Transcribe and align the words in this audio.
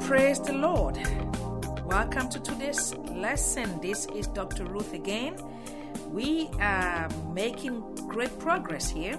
Praise 0.00 0.40
the 0.40 0.52
Lord. 0.52 0.98
Welcome 1.84 2.28
to 2.30 2.40
today's 2.40 2.94
lesson. 2.96 3.80
This 3.80 4.06
is 4.14 4.26
Dr. 4.28 4.64
Ruth 4.64 4.92
again. 4.92 5.36
We 6.10 6.48
are 6.60 7.08
making 7.32 7.82
great 8.06 8.38
progress 8.38 8.88
here. 8.88 9.18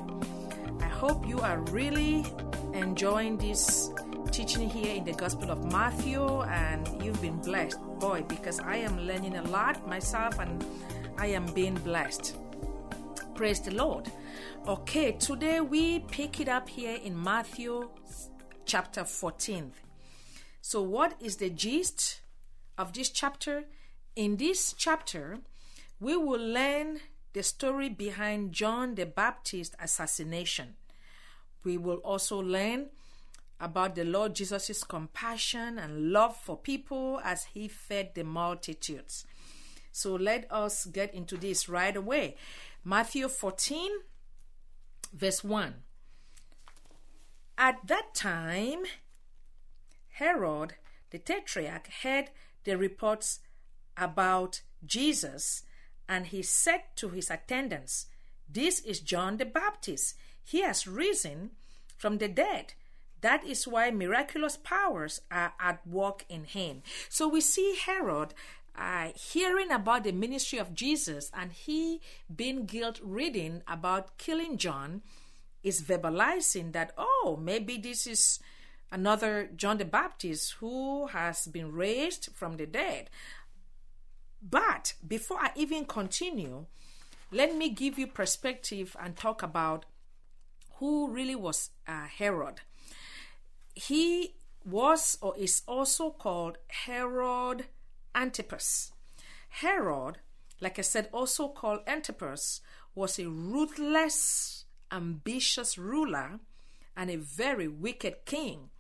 I 0.82 0.88
hope 0.88 1.28
you 1.28 1.40
are 1.40 1.60
really 1.72 2.26
enjoying 2.74 3.38
this 3.38 3.92
teaching 4.32 4.70
here 4.70 4.96
in 4.96 5.04
the 5.04 5.14
Gospel 5.14 5.52
of 5.52 5.72
Matthew 5.72 6.24
and 6.44 6.88
you've 7.04 7.22
been 7.22 7.38
blessed. 7.38 7.80
Boy, 8.00 8.24
because 8.28 8.60
I 8.60 8.78
am 8.78 9.00
learning 9.00 9.36
a 9.38 9.44
lot 9.44 9.88
myself 9.88 10.40
and 10.40 10.64
I 11.18 11.28
am 11.28 11.46
being 11.48 11.76
blessed. 11.76 12.36
Praise 13.34 13.60
the 13.60 13.72
Lord. 13.72 14.12
Okay, 14.68 15.14
today 15.14 15.62
we 15.62 16.00
pick 16.00 16.40
it 16.40 16.50
up 16.50 16.70
here 16.70 16.98
in 17.02 17.22
Matthew 17.22 17.90
chapter 18.66 19.06
14. 19.06 19.72
So, 20.62 20.82
what 20.82 21.16
is 21.22 21.38
the 21.38 21.50
gist 21.50 22.22
of 22.78 22.94
this 22.94 23.10
chapter? 23.10 23.64
In 24.16 24.38
this 24.38 24.74
chapter, 24.78 25.40
we 26.00 26.18
will 26.18 26.46
learn 26.46 27.00
the 27.34 27.44
story 27.44 27.88
behind 27.90 28.52
John 28.52 28.96
the 28.96 29.06
Baptist 29.06 29.76
assassination. 29.80 30.76
We 31.64 31.78
will 31.78 31.98
also 31.98 32.40
learn 32.40 32.88
about 33.60 33.96
the 33.96 34.04
Lord 34.04 34.36
Jesus' 34.36 34.84
compassion 34.84 35.80
and 35.80 36.12
love 36.12 36.36
for 36.36 36.58
people 36.58 37.20
as 37.24 37.46
he 37.46 37.68
fed 37.68 38.12
the 38.16 38.24
multitudes. 38.24 39.26
So 39.92 40.16
let 40.16 40.52
us 40.52 40.86
get 40.86 41.14
into 41.14 41.38
this 41.38 41.68
right 41.68 41.96
away. 41.96 42.36
Matthew 42.84 43.28
14, 43.28 43.92
verse 45.14 45.44
1. 45.44 45.76
At 47.58 47.88
that 47.88 48.14
time, 48.14 48.84
Herod 50.10 50.76
the 51.10 51.20
Tetrarch 51.20 51.88
heard 52.04 52.30
the 52.64 52.78
reports 52.78 53.40
about 53.96 54.62
Jesus, 54.86 55.64
and 56.08 56.28
he 56.28 56.42
said 56.42 56.84
to 56.98 57.10
his 57.10 57.32
attendants, 57.32 58.08
This 58.50 58.80
is 58.82 59.00
John 59.00 59.38
the 59.38 59.46
Baptist. 59.46 60.16
He 60.44 60.62
has 60.62 60.88
risen 60.88 61.52
from 61.98 62.18
the 62.18 62.28
dead. 62.28 62.74
That 63.22 63.44
is 63.44 63.68
why 63.68 63.90
miraculous 63.90 64.58
powers 64.58 65.22
are 65.32 65.54
at 65.60 65.86
work 65.88 66.26
in 66.30 66.44
him. 66.44 66.84
So 67.10 67.28
we 67.28 67.42
see 67.42 67.76
Herod 67.76 68.34
uh, 68.78 69.10
hearing 69.16 69.72
about 69.72 70.04
the 70.04 70.12
ministry 70.12 70.60
of 70.60 70.74
Jesus 70.74 71.32
and 71.34 71.52
he 71.52 72.02
being 72.34 72.66
guilt 72.66 73.00
ridden 73.04 73.64
about 73.68 74.18
killing 74.18 74.58
John 74.58 75.02
is 75.64 75.82
verbalizing 75.82 76.74
that, 76.74 76.94
oh, 76.98 77.40
maybe 77.42 77.78
this 77.78 78.06
is 78.06 78.40
another 78.92 79.50
John 79.56 79.78
the 79.78 79.86
Baptist 79.86 80.54
who 80.60 81.08
has 81.08 81.48
been 81.48 81.72
raised 81.72 82.30
from 82.34 82.58
the 82.58 82.66
dead. 82.66 83.10
But 84.42 84.94
before 85.06 85.40
I 85.40 85.52
even 85.56 85.86
continue, 85.86 86.66
let 87.32 87.56
me 87.56 87.70
give 87.70 87.98
you 87.98 88.08
perspective 88.08 88.96
and 89.02 89.16
talk 89.16 89.42
about 89.42 89.86
who 90.76 91.10
really 91.12 91.36
was 91.36 91.72
uh, 91.88 92.06
Herod. 92.06 92.62
He 93.74 94.36
was 94.64 95.18
or 95.22 95.36
is 95.38 95.64
also 95.68 96.12
called 96.12 96.58
Herod 96.68 97.66
Antipas. 98.18 98.92
Herod, 99.50 100.18
like 100.60 100.80
I 100.80 100.82
said, 100.82 101.08
also 101.14 101.50
called 101.50 101.82
Antipas, 101.88 102.62
was 102.96 103.20
a 103.20 103.30
ruthless, 103.30 104.66
ambitious 104.92 105.78
ruler 105.78 106.40
and 106.96 107.12
a 107.12 107.18
very 107.18 107.68
wicked 107.68 108.26
king. 108.26 108.72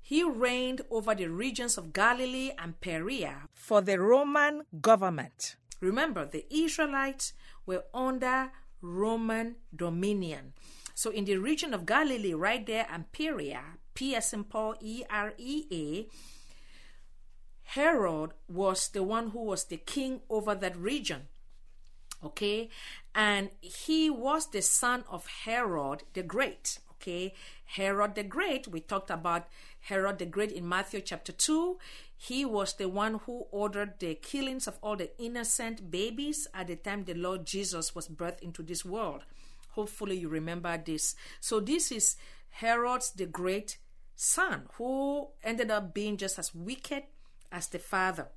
He 0.00 0.22
reigned 0.22 0.82
over 0.90 1.14
the 1.14 1.26
regions 1.26 1.76
of 1.76 1.92
Galilee 1.92 2.52
and 2.56 2.80
Perea 2.80 3.48
for 3.52 3.80
the 3.80 4.00
Roman 4.00 4.62
government. 4.80 5.56
Remember, 5.80 6.24
the 6.24 6.46
Israelites 6.52 7.32
were 7.66 7.84
under 7.92 8.52
Roman 8.80 9.56
dominion. 9.74 10.52
So, 10.94 11.10
in 11.10 11.24
the 11.24 11.38
region 11.38 11.72
of 11.74 11.86
Galilee, 11.86 12.34
right 12.34 12.64
there, 12.64 12.86
and 12.90 13.10
Perea, 13.12 13.62
P 13.94 14.16
Paul, 14.48 14.74
E 14.80 15.02
R 15.08 15.32
E 15.38 15.66
A, 15.72 16.06
Herod 17.74 18.32
was 18.48 18.88
the 18.88 19.04
one 19.04 19.30
who 19.30 19.44
was 19.44 19.64
the 19.64 19.76
king 19.76 20.22
over 20.28 20.56
that 20.56 20.76
region. 20.76 21.28
Okay, 22.24 22.68
and 23.14 23.50
he 23.60 24.10
was 24.10 24.50
the 24.50 24.60
son 24.60 25.04
of 25.08 25.28
Herod 25.44 26.02
the 26.14 26.24
Great. 26.24 26.80
Okay, 26.94 27.32
Herod 27.64 28.16
the 28.16 28.24
Great, 28.24 28.66
we 28.66 28.80
talked 28.80 29.08
about 29.08 29.46
Herod 29.82 30.18
the 30.18 30.26
Great 30.26 30.50
in 30.50 30.68
Matthew 30.68 31.00
chapter 31.00 31.30
2. 31.30 31.78
He 32.16 32.44
was 32.44 32.74
the 32.74 32.88
one 32.88 33.20
who 33.24 33.46
ordered 33.52 34.00
the 34.00 34.16
killings 34.16 34.66
of 34.66 34.78
all 34.82 34.96
the 34.96 35.16
innocent 35.22 35.92
babies 35.92 36.48
at 36.52 36.66
the 36.66 36.76
time 36.76 37.04
the 37.04 37.14
Lord 37.14 37.46
Jesus 37.46 37.94
was 37.94 38.08
birthed 38.08 38.40
into 38.40 38.64
this 38.64 38.84
world. 38.84 39.22
Hopefully, 39.70 40.18
you 40.18 40.28
remember 40.28 40.76
this. 40.76 41.14
So, 41.38 41.60
this 41.60 41.92
is 41.92 42.16
Herod's 42.50 43.12
the 43.12 43.26
Great 43.26 43.78
son 44.16 44.64
who 44.74 45.28
ended 45.44 45.70
up 45.70 45.94
being 45.94 46.16
just 46.16 46.36
as 46.36 46.52
wicked 46.52 47.04
as 47.52 47.68
the 47.68 47.78
father. 47.78 48.28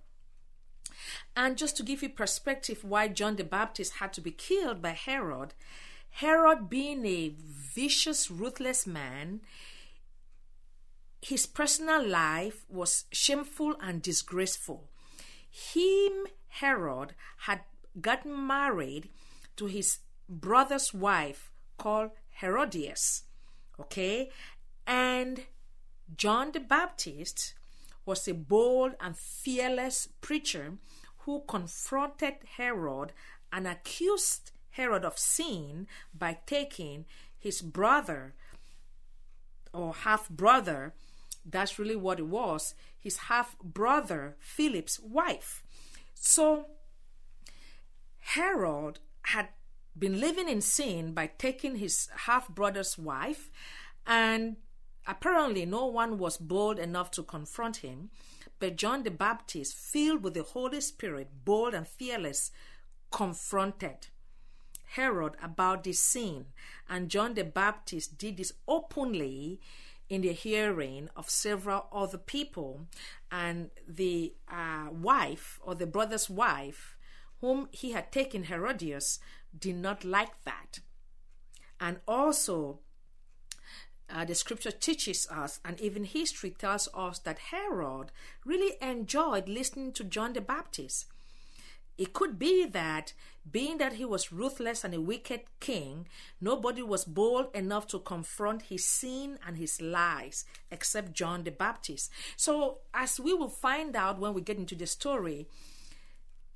And 1.36 1.58
just 1.58 1.78
to 1.78 1.84
give 1.84 2.04
you 2.04 2.10
perspective 2.10 2.84
why 2.84 3.08
John 3.08 3.36
the 3.36 3.44
Baptist 3.44 3.94
had 3.94 4.14
to 4.14 4.22
be 4.22 4.32
killed 4.32 4.82
by 4.82 4.92
Herod, 4.92 5.54
Herod, 6.18 6.70
being 6.70 7.06
a 7.08 7.34
vicious, 7.40 8.30
ruthless 8.30 8.86
man, 8.86 9.42
his 11.24 11.48
personal 11.48 12.06
life 12.06 12.66
was 12.70 13.06
shameful 13.12 13.76
and 13.82 14.02
disgraceful. 14.02 14.90
Him, 15.50 16.28
Herod, 16.50 17.16
had 17.40 17.62
gotten 18.00 18.46
married 18.46 19.10
to 19.56 19.66
his 19.66 20.00
brother's 20.30 20.94
wife 20.94 21.52
called 21.78 22.12
Herodias. 22.30 23.24
Okay? 23.80 24.30
And 24.86 25.46
John 26.16 26.52
the 26.52 26.60
Baptist 26.60 27.56
was 28.06 28.28
a 28.28 28.34
bold 28.34 28.94
and 29.00 29.18
fearless 29.18 30.08
preacher 30.22 30.74
who 31.20 31.44
confronted 31.48 32.36
Herod 32.58 33.14
and 33.52 33.68
accused 33.68 34.52
Herod 34.72 35.06
of 35.06 35.18
sin 35.18 35.88
by 36.14 36.40
taking 36.46 37.06
his 37.38 37.62
brother 37.62 38.34
or 39.74 39.94
half 39.94 40.30
brother, 40.30 40.94
that's 41.46 41.80
really 41.80 41.96
what 41.96 42.20
it 42.20 42.28
was, 42.28 42.76
his 43.00 43.18
half 43.18 43.58
brother 43.60 44.36
Philip's 44.40 45.00
wife. 45.00 45.64
So 46.14 46.68
Herod 48.20 49.00
had 49.24 49.50
been 49.98 50.20
living 50.20 50.50
in 50.50 50.62
sin 50.62 51.14
by 51.14 51.32
taking 51.38 51.76
his 51.76 52.10
half 52.26 52.48
brother's 52.50 52.98
wife, 52.98 53.50
and 54.08 54.58
apparently 55.08 55.66
no 55.66 55.86
one 55.86 56.18
was 56.18 56.38
bold 56.38 56.80
enough 56.80 57.12
to 57.12 57.24
confront 57.24 57.78
him. 57.78 58.10
But 58.60 58.76
John 58.76 59.04
the 59.04 59.12
Baptist, 59.12 59.76
filled 59.76 60.24
with 60.24 60.36
the 60.36 60.44
Holy 60.44 60.82
Spirit, 60.82 61.30
bold 61.44 61.74
and 61.74 61.88
fearless, 61.88 62.52
confronted 63.12 64.08
Herod 64.86 65.36
about 65.42 65.84
this 65.84 66.00
sin, 66.00 66.46
and 66.88 67.10
John 67.10 67.34
the 67.34 67.44
Baptist 67.44 68.18
did 68.18 68.38
this 68.38 68.54
openly 68.68 69.60
in 70.08 70.22
the 70.22 70.34
hearing 70.34 71.10
of 71.16 71.30
several 71.30 71.88
other 71.92 72.18
people, 72.18 72.88
and 73.32 73.72
the 73.88 74.34
uh, 74.48 74.90
wife 74.92 75.60
or 75.64 75.74
the 75.76 75.88
brother's 75.88 76.30
wife, 76.30 76.96
whom 77.42 77.68
he 77.72 77.92
had 77.92 78.12
taken 78.12 78.44
Herodias, 78.44 79.20
did 79.58 79.76
not 79.76 80.04
like 80.04 80.44
that. 80.44 80.80
And 81.80 82.00
also, 82.08 82.80
uh, 84.10 84.26
the 84.26 84.36
scripture 84.36 84.72
teaches 84.72 85.28
us, 85.30 85.60
and 85.64 85.80
even 85.82 86.04
history 86.04 86.52
tells 86.52 86.88
us, 86.94 87.20
that 87.20 87.40
Herod 87.52 88.12
really 88.46 88.76
enjoyed 88.82 89.48
listening 89.48 89.92
to 89.94 90.04
John 90.04 90.34
the 90.34 90.42
Baptist. 90.42 91.06
It 91.98 92.14
could 92.14 92.40
be 92.40 92.66
that, 92.66 93.14
being 93.50 93.78
that 93.78 93.94
he 93.94 94.06
was 94.06 94.32
ruthless 94.32 94.84
and 94.84 94.94
a 94.94 95.02
wicked 95.02 95.42
king, 95.60 96.08
nobody 96.42 96.82
was 96.82 97.06
bold 97.06 97.48
enough 97.54 97.88
to 97.88 98.00
confront 98.00 98.64
his 98.64 98.86
sin 98.86 99.38
and 99.46 99.58
his 99.58 99.80
lies 99.80 100.46
except 100.72 101.14
John 101.14 101.44
the 101.44 101.52
Baptist. 101.52 102.10
So, 102.36 102.80
as 102.94 103.20
we 103.20 103.34
will 103.34 103.50
find 103.50 103.96
out 103.96 104.20
when 104.20 104.34
we 104.34 104.42
get 104.42 104.58
into 104.58 104.76
the 104.76 104.88
story, 104.88 105.48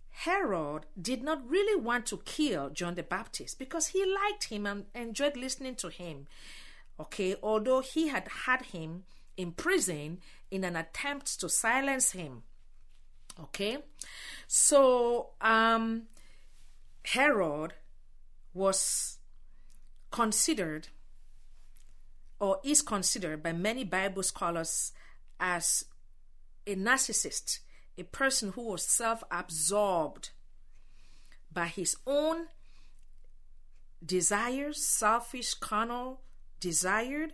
Herod 0.10 0.88
did 1.00 1.22
not 1.22 1.48
really 1.48 1.80
want 1.80 2.08
to 2.08 2.18
kill 2.26 2.72
John 2.72 2.96
the 2.96 3.04
Baptist 3.04 3.60
because 3.60 3.88
he 3.88 4.04
liked 4.04 4.46
him 4.46 4.66
and 4.66 4.86
enjoyed 4.96 5.38
listening 5.38 5.76
to 5.76 5.90
him. 5.90 6.26
Okay, 7.00 7.36
although 7.44 7.82
he 7.82 8.08
had 8.08 8.28
had 8.46 8.64
him 8.64 9.04
in 9.36 9.52
prison 9.52 10.20
in 10.50 10.64
an 10.64 10.76
attempt 10.76 11.40
to 11.40 11.48
silence 11.48 12.12
him. 12.12 12.44
Okay, 13.40 13.78
so 14.48 15.30
um, 15.40 16.04
Herod 17.06 17.74
was 18.54 19.20
considered 20.10 20.88
or 22.40 22.60
is 22.64 22.82
considered 22.82 23.44
by 23.44 23.52
many 23.52 23.84
Bible 23.84 24.24
scholars 24.24 24.92
as 25.40 25.86
a 26.66 26.76
narcissist, 26.76 27.60
a 27.98 28.04
person 28.04 28.52
who 28.54 28.64
was 28.64 28.84
self 28.84 29.24
absorbed 29.30 30.32
by 31.52 31.68
his 31.68 31.96
own 32.06 32.48
desires, 34.06 34.84
selfish, 34.84 35.54
carnal, 35.56 36.22
desired, 36.60 37.34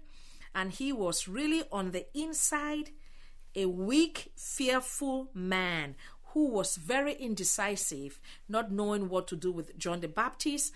and 0.53 0.71
he 0.71 0.91
was 0.91 1.27
really 1.27 1.63
on 1.71 1.91
the 1.91 2.05
inside 2.17 2.91
a 3.55 3.65
weak, 3.65 4.31
fearful 4.35 5.29
man 5.33 5.95
who 6.33 6.47
was 6.47 6.75
very 6.75 7.13
indecisive, 7.13 8.19
not 8.49 8.71
knowing 8.71 9.09
what 9.09 9.27
to 9.27 9.35
do 9.35 9.51
with 9.51 9.77
John 9.77 10.01
the 10.01 10.07
Baptist 10.07 10.73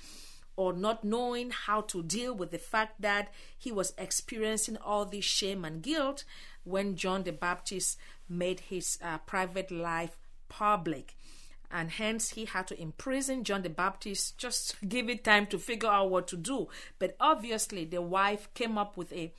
or 0.56 0.74
not 0.74 1.04
knowing 1.04 1.52
how 1.52 1.82
to 1.82 2.04
deal 2.04 2.34
with 2.34 2.52
the 2.52 2.58
fact 2.58 3.02
that 3.02 3.32
he 3.58 3.72
was 3.72 3.94
experiencing 3.98 4.78
all 4.78 5.06
this 5.06 5.26
shame 5.26 5.64
and 5.64 5.82
guilt 5.82 6.24
when 6.64 6.96
John 6.96 7.24
the 7.24 7.32
Baptist 7.32 7.98
made 8.28 8.60
his 8.62 8.98
uh, 9.02 9.20
private 9.20 9.72
life 9.72 10.18
public. 10.50 11.16
And 11.70 11.92
hence, 11.92 12.30
he 12.32 12.46
had 12.46 12.68
to 12.68 12.82
imprison 12.82 13.44
John 13.44 13.62
the 13.62 13.70
Baptist 13.70 14.38
just 14.38 14.76
give 14.88 15.10
it 15.10 15.24
time 15.24 15.48
to 15.48 15.60
figure 15.60 15.90
out 15.90 16.10
what 16.10 16.28
to 16.30 16.38
do. 16.38 16.68
But 17.00 17.16
obviously, 17.20 17.86
the 17.86 18.02
wife 18.02 18.54
came 18.54 18.78
up 18.78 18.98
with 18.98 19.12
a 19.14 19.34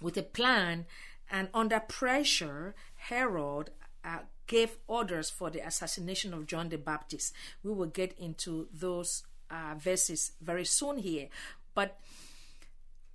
with 0.00 0.16
a 0.18 0.22
plan, 0.22 0.86
and 1.30 1.48
under 1.54 1.80
pressure, 1.80 2.74
Herod 2.96 3.70
uh, 4.04 4.18
gave 4.46 4.76
orders 4.86 5.30
for 5.30 5.50
the 5.50 5.66
assassination 5.66 6.34
of 6.34 6.46
John 6.46 6.68
the 6.68 6.78
Baptist. 6.78 7.32
We 7.62 7.72
will 7.72 7.86
get 7.86 8.16
into 8.18 8.68
those 8.72 9.24
uh, 9.50 9.74
verses 9.78 10.32
very 10.40 10.64
soon 10.64 10.98
here. 10.98 11.28
But 11.74 11.98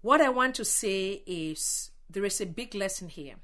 what 0.01 0.21
I 0.21 0.29
want 0.29 0.55
to 0.55 0.65
say 0.65 1.23
is 1.25 1.91
there 2.09 2.25
is 2.25 2.41
a 2.41 2.45
big 2.45 2.73
lesson 2.75 3.07
here. 3.07 3.35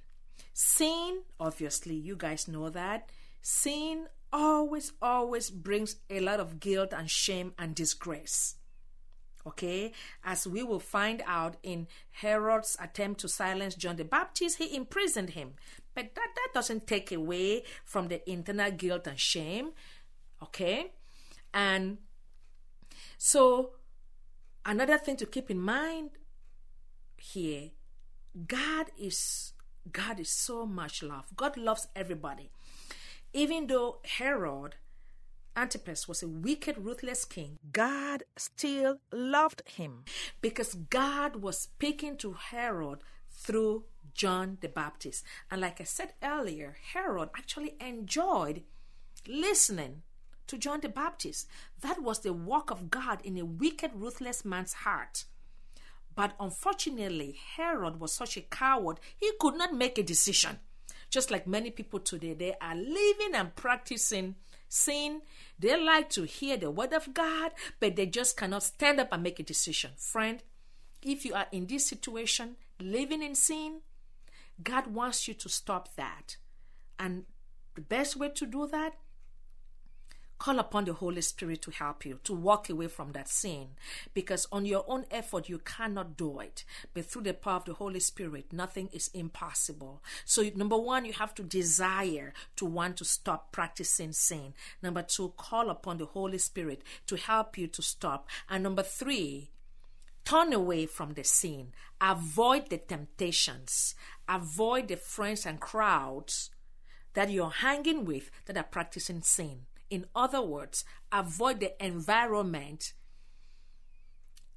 Sin, 0.53 1.21
obviously, 1.39 1.95
you 1.95 2.15
guys 2.15 2.47
know 2.47 2.69
that. 2.69 3.09
Sin 3.41 4.07
always, 4.31 4.93
always 5.01 5.49
brings 5.49 5.97
a 6.09 6.19
lot 6.19 6.39
of 6.39 6.59
guilt 6.59 6.93
and 6.93 7.09
shame 7.09 7.53
and 7.57 7.75
disgrace. 7.75 8.55
Okay, 9.45 9.93
as 10.25 10.45
we 10.45 10.61
will 10.61 10.81
find 10.81 11.23
out 11.25 11.55
in 11.63 11.87
Herod's 12.11 12.75
attempt 12.81 13.21
to 13.21 13.29
silence 13.29 13.75
John 13.75 13.95
the 13.95 14.03
Baptist, 14.03 14.57
he 14.57 14.75
imprisoned 14.75 15.29
him. 15.29 15.53
But 15.95 16.13
that, 16.15 16.27
that 16.35 16.49
doesn't 16.53 16.85
take 16.85 17.13
away 17.13 17.63
from 17.85 18.09
the 18.09 18.29
internal 18.29 18.71
guilt 18.71 19.07
and 19.07 19.17
shame. 19.17 19.71
Okay, 20.43 20.91
and 21.53 21.99
so, 23.17 23.71
another 24.65 24.97
thing 24.97 25.15
to 25.15 25.25
keep 25.25 25.49
in 25.49 25.59
mind 25.59 26.11
here 27.15 27.71
God 28.45 28.87
is 28.99 29.53
God 29.91 30.19
is 30.19 30.29
so 30.29 30.65
much 30.65 31.01
love. 31.01 31.25
God 31.35 31.57
loves 31.57 31.87
everybody. 31.95 32.51
Even 33.37 33.67
though 33.67 33.99
Herod 34.03 34.77
Antipas 35.55 36.07
was 36.07 36.23
a 36.23 36.27
wicked, 36.27 36.75
ruthless 36.79 37.23
king, 37.23 37.59
God 37.71 38.23
still 38.35 38.97
loved 39.11 39.61
him 39.67 40.05
because 40.41 40.73
God 40.73 41.35
was 41.35 41.59
speaking 41.59 42.17
to 42.17 42.33
Herod 42.33 43.03
through 43.29 43.83
John 44.15 44.57
the 44.61 44.67
Baptist. 44.67 45.23
And 45.51 45.61
like 45.61 45.79
I 45.79 45.83
said 45.83 46.13
earlier, 46.23 46.77
Herod 46.93 47.29
actually 47.37 47.75
enjoyed 47.79 48.63
listening 49.27 50.01
to 50.47 50.57
John 50.57 50.81
the 50.81 50.89
Baptist. 50.89 51.47
That 51.81 52.01
was 52.01 52.21
the 52.21 52.33
work 52.33 52.71
of 52.71 52.89
God 52.89 53.19
in 53.23 53.37
a 53.37 53.45
wicked, 53.45 53.91
ruthless 53.93 54.45
man's 54.45 54.73
heart. 54.73 55.25
But 56.15 56.33
unfortunately, 56.39 57.37
Herod 57.55 57.99
was 57.99 58.13
such 58.13 58.35
a 58.35 58.41
coward, 58.41 58.99
he 59.15 59.31
could 59.39 59.53
not 59.53 59.75
make 59.75 59.99
a 59.99 60.01
decision. 60.01 60.57
Just 61.09 61.31
like 61.31 61.47
many 61.47 61.71
people 61.71 61.99
today, 61.99 62.33
they 62.33 62.55
are 62.61 62.75
living 62.75 63.33
and 63.33 63.55
practicing 63.55 64.35
sin. 64.67 65.21
They 65.57 65.81
like 65.81 66.09
to 66.11 66.23
hear 66.23 66.57
the 66.57 66.71
word 66.71 66.93
of 66.93 67.13
God, 67.13 67.51
but 67.79 67.95
they 67.95 68.05
just 68.05 68.37
cannot 68.37 68.63
stand 68.63 68.99
up 68.99 69.09
and 69.11 69.23
make 69.23 69.39
a 69.39 69.43
decision. 69.43 69.91
Friend, 69.97 70.41
if 71.01 71.25
you 71.25 71.33
are 71.33 71.47
in 71.51 71.67
this 71.67 71.87
situation, 71.87 72.57
living 72.79 73.23
in 73.23 73.35
sin, 73.35 73.81
God 74.61 74.87
wants 74.87 75.27
you 75.27 75.33
to 75.35 75.49
stop 75.49 75.95
that. 75.95 76.37
And 76.99 77.25
the 77.75 77.81
best 77.81 78.15
way 78.15 78.29
to 78.29 78.45
do 78.45 78.67
that 78.67 78.95
Call 80.39 80.59
upon 80.59 80.85
the 80.85 80.93
Holy 80.93 81.21
Spirit 81.21 81.63
to 81.63 81.71
help 81.71 82.05
you 82.05 82.19
to 82.23 82.33
walk 82.33 82.69
away 82.69 82.87
from 82.87 83.11
that 83.13 83.27
sin 83.27 83.69
because 84.13 84.47
on 84.51 84.65
your 84.65 84.85
own 84.87 85.05
effort 85.09 85.49
you 85.49 85.57
cannot 85.59 86.15
do 86.15 86.39
it. 86.39 86.63
But 86.93 87.05
through 87.05 87.23
the 87.23 87.33
power 87.33 87.55
of 87.55 87.65
the 87.65 87.73
Holy 87.73 87.99
Spirit, 87.99 88.53
nothing 88.53 88.89
is 88.93 89.09
impossible. 89.13 90.03
So, 90.25 90.43
number 90.55 90.77
one, 90.77 91.05
you 91.05 91.13
have 91.13 91.33
to 91.35 91.43
desire 91.43 92.33
to 92.57 92.65
want 92.65 92.97
to 92.97 93.05
stop 93.05 93.51
practicing 93.51 94.13
sin. 94.13 94.53
Number 94.83 95.01
two, 95.01 95.33
call 95.37 95.71
upon 95.71 95.97
the 95.97 96.05
Holy 96.05 96.37
Spirit 96.37 96.83
to 97.07 97.17
help 97.17 97.57
you 97.57 97.67
to 97.67 97.81
stop. 97.81 98.27
And 98.47 98.63
number 98.63 98.83
three, 98.83 99.49
turn 100.23 100.53
away 100.53 100.85
from 100.85 101.13
the 101.13 101.23
sin. 101.23 101.73
Avoid 101.99 102.69
the 102.69 102.77
temptations. 102.77 103.95
Avoid 104.29 104.89
the 104.89 104.97
friends 104.97 105.47
and 105.47 105.59
crowds 105.59 106.51
that 107.13 107.31
you're 107.31 107.49
hanging 107.49 108.05
with 108.05 108.29
that 108.45 108.57
are 108.57 108.63
practicing 108.63 109.23
sin. 109.23 109.61
In 109.89 110.05
other 110.15 110.41
words, 110.41 110.83
avoid 111.11 111.59
the 111.59 111.83
environment 111.83 112.93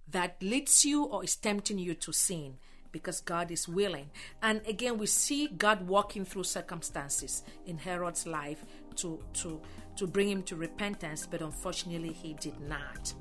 that 0.09 0.43
leads 0.43 0.85
you 0.85 1.05
or 1.05 1.23
is 1.25 1.37
tempting 1.37 1.79
you 1.79 1.95
to 1.95 2.13
sin 2.13 2.57
because 2.93 3.21
God 3.21 3.51
is 3.51 3.69
willing. 3.69 4.11
And 4.43 4.61
again, 4.67 4.99
we 4.99 5.07
see 5.07 5.49
God 5.49 5.87
walking 5.87 6.25
through 6.25 6.45
circumstances 6.45 7.45
in 7.67 7.79
Herod's 7.79 8.27
life 8.27 8.65
to, 8.97 9.23
to, 9.35 9.61
to 9.97 10.07
bring 10.07 10.29
him 10.29 10.43
to 10.45 10.57
repentance, 10.57 11.27
but 11.27 11.41
unfortunately, 11.43 12.13
he 12.13 12.35
did 12.35 12.59
not. 12.61 13.15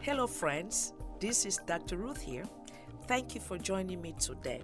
Hello, 0.00 0.26
friends. 0.26 0.94
This 1.20 1.44
is 1.46 1.58
Dr. 1.66 1.96
Ruth 1.96 2.20
here. 2.20 2.44
Thank 3.06 3.34
you 3.34 3.40
for 3.40 3.58
joining 3.58 4.00
me 4.00 4.14
today. 4.18 4.62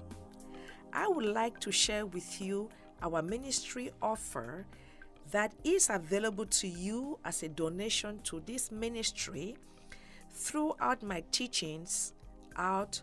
I 0.93 1.07
would 1.09 1.27
like 1.27 1.61
to 1.61 1.71
share 1.71 2.07
with 2.07 2.41
you 2.41 2.69
our 3.03 3.23
ministry 3.23 3.91
offer 4.03 4.67
that 5.31 5.53
is 5.65 5.91
available 5.91 6.47
to 6.47 6.67
you 6.69 7.19
as 7.25 7.43
a 7.43 7.49
donation 7.49 8.21
to 8.25 8.43
this 8.47 8.71
ministry 8.71 9.57
throughout 10.31 11.03
my 11.03 11.23
teachings 11.31 12.13
out 12.57 13.01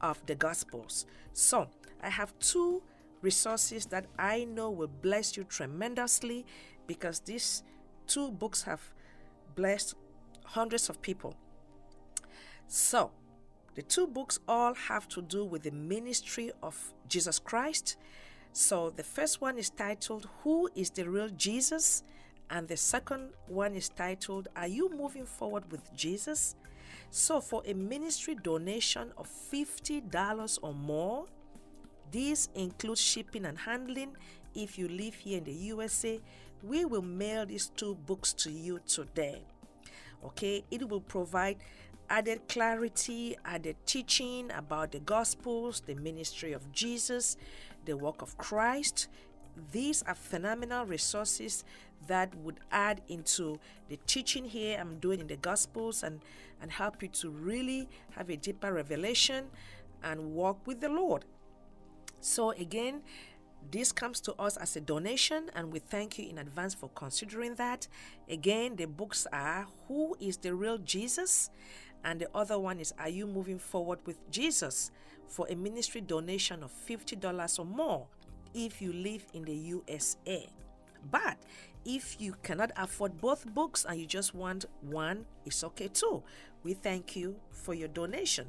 of 0.00 0.24
the 0.26 0.34
Gospels. 0.34 1.06
So, 1.32 1.68
I 2.02 2.10
have 2.10 2.38
two 2.38 2.82
resources 3.22 3.86
that 3.86 4.06
I 4.18 4.44
know 4.44 4.70
will 4.70 4.90
bless 5.02 5.36
you 5.36 5.44
tremendously 5.44 6.44
because 6.86 7.20
these 7.20 7.62
two 8.06 8.30
books 8.30 8.62
have 8.62 8.80
blessed 9.54 9.94
hundreds 10.44 10.88
of 10.88 11.00
people. 11.00 11.34
So, 12.66 13.10
the 13.74 13.82
two 13.82 14.06
books 14.06 14.38
all 14.46 14.74
have 14.74 15.08
to 15.08 15.22
do 15.22 15.44
with 15.44 15.62
the 15.62 15.70
ministry 15.70 16.52
of 16.62 16.92
Jesus 17.08 17.38
Christ 17.38 17.96
so 18.56 18.90
the 18.90 19.02
first 19.02 19.40
one 19.40 19.58
is 19.58 19.68
titled 19.68 20.28
Who 20.44 20.70
is 20.76 20.90
the 20.90 21.10
Real 21.10 21.28
Jesus? 21.28 22.04
And 22.50 22.68
the 22.68 22.76
second 22.76 23.30
one 23.48 23.74
is 23.74 23.88
titled 23.88 24.46
Are 24.54 24.68
You 24.68 24.88
Moving 24.96 25.26
Forward 25.26 25.64
with 25.72 25.92
Jesus? 25.92 26.54
So 27.10 27.40
for 27.40 27.64
a 27.66 27.74
ministry 27.74 28.36
donation 28.36 29.10
of 29.18 29.28
$50 29.28 30.60
or 30.62 30.72
more, 30.72 31.26
this 32.12 32.48
includes 32.54 33.00
shipping 33.00 33.44
and 33.44 33.58
handling. 33.58 34.16
If 34.54 34.78
you 34.78 34.86
live 34.86 35.16
here 35.16 35.38
in 35.38 35.44
the 35.44 35.52
USA, 35.52 36.20
we 36.62 36.84
will 36.84 37.02
mail 37.02 37.44
these 37.46 37.72
two 37.76 37.96
books 38.06 38.32
to 38.34 38.52
you 38.52 38.78
today. 38.86 39.42
Okay, 40.24 40.62
it 40.70 40.88
will 40.88 41.00
provide 41.00 41.56
added 42.08 42.46
clarity, 42.48 43.36
added 43.44 43.76
teaching 43.84 44.50
about 44.52 44.92
the 44.92 45.00
Gospels, 45.00 45.82
the 45.86 45.94
ministry 45.96 46.52
of 46.52 46.70
Jesus, 46.72 47.36
the 47.84 47.96
work 47.96 48.22
of 48.22 48.36
Christ. 48.38 49.08
These 49.72 50.02
are 50.02 50.14
phenomenal 50.14 50.84
resources 50.86 51.64
that 52.06 52.34
would 52.36 52.60
add 52.70 53.00
into 53.08 53.58
the 53.88 53.98
teaching 54.06 54.44
here 54.44 54.78
I'm 54.80 54.98
doing 54.98 55.20
in 55.20 55.26
the 55.26 55.36
Gospels 55.36 56.02
and, 56.02 56.20
and 56.60 56.70
help 56.70 57.02
you 57.02 57.08
to 57.08 57.30
really 57.30 57.88
have 58.16 58.30
a 58.30 58.36
deeper 58.36 58.72
revelation 58.72 59.46
and 60.02 60.32
walk 60.34 60.66
with 60.66 60.80
the 60.80 60.88
Lord. 60.88 61.24
So, 62.20 62.50
again, 62.50 63.02
this 63.70 63.92
comes 63.92 64.20
to 64.22 64.34
us 64.34 64.56
as 64.56 64.76
a 64.76 64.80
donation, 64.80 65.50
and 65.54 65.72
we 65.72 65.78
thank 65.78 66.18
you 66.18 66.28
in 66.28 66.38
advance 66.38 66.74
for 66.74 66.90
considering 66.94 67.54
that. 67.56 67.88
Again, 68.28 68.76
the 68.76 68.86
books 68.86 69.26
are 69.32 69.66
Who 69.88 70.16
is 70.20 70.36
the 70.36 70.54
Real 70.54 70.78
Jesus? 70.78 71.50
And 72.04 72.20
the 72.20 72.28
other 72.34 72.58
one 72.58 72.80
is 72.80 72.92
Are 72.98 73.08
You 73.08 73.26
Moving 73.26 73.58
Forward 73.58 73.98
with 74.04 74.30
Jesus? 74.30 74.90
For 75.28 75.46
a 75.48 75.54
ministry 75.54 76.00
donation 76.00 76.62
of 76.62 76.72
$50 76.88 77.58
or 77.58 77.64
more 77.64 78.06
if 78.54 78.80
you 78.80 78.92
live 78.92 79.24
in 79.34 79.44
the 79.44 79.54
USA. 79.54 80.48
But 81.10 81.36
if 81.84 82.20
you 82.20 82.34
cannot 82.42 82.72
afford 82.76 83.20
both 83.20 83.46
books 83.54 83.84
and 83.88 84.00
you 84.00 84.06
just 84.06 84.34
want 84.34 84.64
one, 84.80 85.26
it's 85.44 85.62
okay 85.64 85.88
too. 85.88 86.22
We 86.62 86.74
thank 86.74 87.14
you 87.14 87.36
for 87.50 87.74
your 87.74 87.88
donation. 87.88 88.48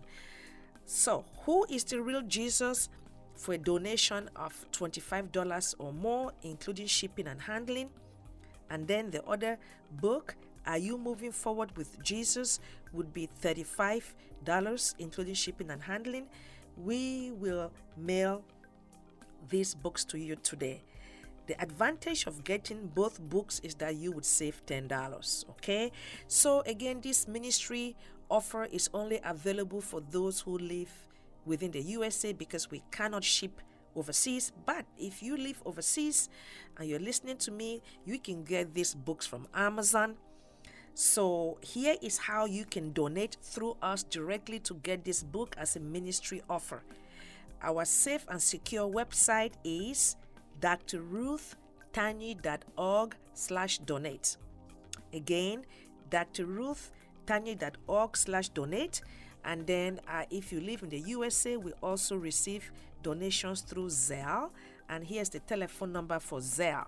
So, 0.85 1.25
who 1.45 1.65
is 1.69 1.83
the 1.83 2.01
real 2.01 2.21
Jesus? 2.21 2.89
For 3.35 3.55
a 3.55 3.57
donation 3.57 4.29
of 4.37 4.53
$25 4.71 5.75
or 5.79 5.91
more, 5.91 6.31
including 6.43 6.87
shipping 6.87 7.27
and 7.27 7.41
handling. 7.41 7.89
And 8.69 8.87
then 8.87 9.11
the 9.11 9.21
other 9.25 9.57
book, 9.99 10.35
Are 10.65 10.77
You 10.77 10.97
Moving 10.97 11.33
Forward 11.33 11.75
with 11.75 12.01
Jesus? 12.01 12.59
would 12.93 13.13
be 13.13 13.27
$35, 13.41 14.95
including 14.99 15.33
shipping 15.33 15.69
and 15.69 15.83
handling. 15.83 16.27
We 16.77 17.31
will 17.31 17.71
mail 17.97 18.43
these 19.49 19.75
books 19.75 20.03
to 20.05 20.17
you 20.19 20.35
today. 20.37 20.81
The 21.47 21.61
advantage 21.61 22.25
of 22.25 22.43
getting 22.43 22.87
both 22.87 23.21
books 23.21 23.59
is 23.63 23.75
that 23.75 23.95
you 23.95 24.11
would 24.11 24.25
save 24.25 24.65
$10. 24.65 25.49
Okay, 25.51 25.91
so 26.27 26.61
again, 26.61 27.01
this 27.01 27.27
ministry 27.27 27.95
offer 28.29 28.65
is 28.65 28.89
only 28.93 29.19
available 29.23 29.81
for 29.81 30.01
those 30.09 30.39
who 30.39 30.57
live 30.57 30.89
within 31.45 31.71
the 31.71 31.81
USA 31.81 32.33
because 32.33 32.71
we 32.71 32.81
cannot 32.91 33.23
ship 33.23 33.61
overseas. 33.95 34.51
But 34.65 34.85
if 34.97 35.21
you 35.21 35.37
live 35.37 35.61
overseas 35.65 36.29
and 36.77 36.89
you're 36.89 36.99
listening 36.99 37.37
to 37.37 37.51
me, 37.51 37.81
you 38.05 38.19
can 38.19 38.43
get 38.43 38.73
these 38.73 38.95
books 38.95 39.27
from 39.27 39.47
Amazon. 39.53 40.15
So, 40.97 41.57
here 41.61 41.97
is 42.01 42.17
how 42.17 42.45
you 42.45 42.63
can 42.63 42.93
donate 42.93 43.35
through 43.41 43.75
us 43.81 44.03
directly 44.03 44.59
to 44.59 44.75
get 44.75 45.03
this 45.03 45.23
book 45.23 45.53
as 45.57 45.75
a 45.75 45.81
ministry 45.81 46.41
offer. 46.49 46.83
Our 47.61 47.83
safe 47.83 48.25
and 48.29 48.41
secure 48.41 48.89
website 48.89 49.51
is 49.65 50.15
drruthtanyi.org 50.61 53.15
slash 53.33 53.79
donate. 53.79 54.37
Again, 55.11 55.65
drruthtanyi.org 56.09 58.15
slash 58.15 58.47
donate. 58.49 59.01
And 59.43 59.67
then 59.67 59.99
uh, 60.07 60.23
if 60.31 60.53
you 60.53 60.61
live 60.61 60.81
in 60.81 60.87
the 60.87 60.99
USA, 60.99 61.57
we 61.57 61.73
also 61.83 62.15
receive 62.15 62.71
donations 63.03 63.59
through 63.59 63.87
Zelle. 63.87 64.51
And 64.87 65.03
here's 65.03 65.27
the 65.27 65.39
telephone 65.39 65.91
number 65.91 66.19
for 66.19 66.39
Zelle 66.39 66.85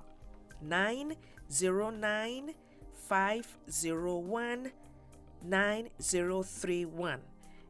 909 0.62 2.54
501 3.08 4.72
9031. 5.44 7.20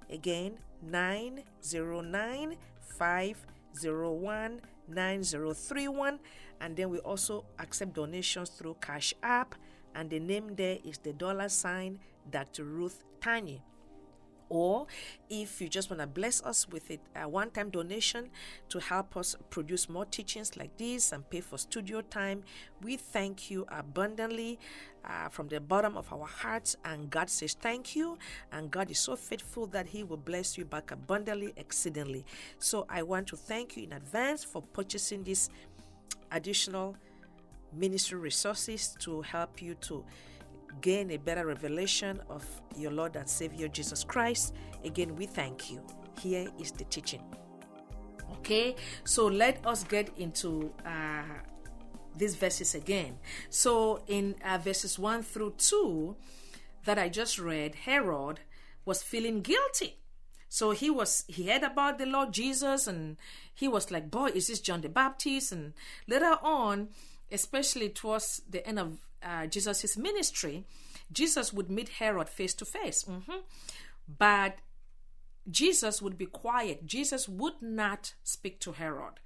Again, 0.10 0.58
909 0.82 2.56
501 2.98 4.62
9031 4.88 6.20
and 6.62 6.76
then 6.76 6.90
we 6.90 6.98
also 7.00 7.46
accept 7.60 7.94
donations 7.94 8.50
through 8.50 8.76
cash 8.82 9.14
app. 9.22 9.56
And 9.96 10.10
the 10.10 10.20
name 10.20 10.56
there 10.56 10.78
is 10.84 10.98
the 11.00 11.14
dollar 11.14 11.50
sign 11.50 12.00
dr 12.30 12.64
ruth 12.64 13.04
tanyi 13.20 13.62
or 14.50 14.88
if 15.30 15.62
you 15.62 15.68
just 15.68 15.90
want 15.90 16.02
to 16.02 16.08
bless 16.08 16.42
us 16.44 16.68
with 16.70 16.90
it, 16.92 17.00
a 17.16 17.28
one 17.28 17.50
time 17.52 17.70
donation 17.70 18.30
to 18.70 18.80
help 18.80 19.18
us 19.18 19.36
produce 19.50 19.90
more 19.90 20.06
teachings 20.06 20.56
like 20.58 20.76
this 20.78 21.12
and 21.12 21.30
pay 21.30 21.42
for 21.42 21.58
studio 21.58 22.02
time, 22.02 22.44
we 22.82 22.98
thank 22.98 23.52
you 23.52 23.66
abundantly 23.70 24.60
uh, 25.06 25.30
from 25.30 25.48
the 25.48 25.60
bottom 25.60 25.98
of 25.98 26.12
our 26.12 26.26
hearts. 26.26 26.76
And 26.86 27.10
God 27.10 27.30
says 27.30 27.56
thank 27.60 27.96
you. 27.96 28.18
And 28.52 28.70
God 28.72 28.92
is 28.92 29.00
so 29.00 29.16
faithful 29.16 29.68
that 29.68 29.88
He 29.88 30.04
will 30.04 30.18
bless 30.18 30.58
you 30.58 30.66
back 30.66 30.92
abundantly, 30.92 31.54
exceedingly. 31.58 32.26
So 32.60 32.86
I 32.90 33.04
want 33.04 33.28
to 33.28 33.36
thank 33.36 33.78
you 33.78 33.84
in 33.84 33.94
advance 33.94 34.44
for 34.44 34.62
purchasing 34.62 35.24
this 35.24 35.50
additional 36.32 36.96
ministry 37.74 38.18
resources 38.18 38.96
to 39.00 39.22
help 39.22 39.62
you 39.62 39.76
to 39.76 40.04
gain 40.82 41.12
a 41.12 41.18
better 41.18 41.46
revelation 41.46 42.22
of 42.30 42.46
your 42.76 42.92
Lord 42.92 43.16
and 43.16 43.30
Savior 43.30 43.68
Jesus 43.68 44.04
Christ. 44.04 44.54
Again, 44.84 45.16
we 45.16 45.26
thank 45.26 45.72
you. 45.72 45.82
Here 46.20 46.48
is 46.60 46.72
the 46.72 46.86
teaching. 46.86 47.22
Okay, 48.40 48.76
so 49.04 49.28
let 49.28 49.66
us 49.66 49.84
get 49.84 50.10
into 50.18 50.74
uh, 50.86 51.24
these 52.16 52.36
verses 52.36 52.76
again. 52.76 53.18
So, 53.50 54.04
in 54.08 54.36
uh, 54.44 54.58
verses 54.58 55.00
1 55.00 55.24
through 55.24 55.56
2 55.58 56.16
that 56.86 56.98
I 56.98 57.10
just 57.10 57.40
read, 57.40 57.76
Herod 57.76 58.40
was 58.86 59.04
feeling 59.04 59.42
guilty. 59.42 59.98
So 60.50 60.72
he 60.72 60.90
was 60.90 61.26
he 61.28 61.50
heard 61.50 61.64
about 61.64 61.98
the 61.98 62.06
Lord 62.06 62.32
Jesus 62.32 62.88
and 62.88 63.18
he 63.54 63.68
was 63.68 63.92
like, 63.92 64.10
Boy, 64.10 64.28
is 64.28 64.48
this 64.48 64.62
John 64.62 64.82
the 64.82 64.90
Baptist? 64.90 65.52
And 65.52 65.74
later 66.08 66.38
on, 66.42 66.90
especially 67.32 67.90
towards 67.90 68.42
the 68.50 68.66
end 68.66 68.80
of 68.80 68.98
uh, 69.24 69.48
Jesus' 69.48 69.98
ministry, 69.98 70.66
Jesus 71.12 71.54
would 71.54 71.70
meet 71.70 71.90
Herod 71.90 72.30
face 72.30 72.54
to 72.56 72.66
face. 72.66 73.06
But 74.08 74.58
Jesus 75.50 76.02
would 76.02 76.18
be 76.18 76.26
quiet. 76.26 76.86
Jesus 76.86 77.28
would 77.28 77.62
not 77.62 78.14
speak 78.24 78.60
to 78.62 78.74
Herod. 78.74 79.20